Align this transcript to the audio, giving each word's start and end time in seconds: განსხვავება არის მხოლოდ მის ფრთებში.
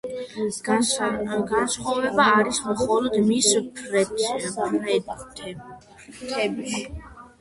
განსხვავება 0.67 2.25
არის 2.39 2.61
მხოლოდ 2.69 3.19
მის 3.27 3.51
ფრთებში. 3.77 5.55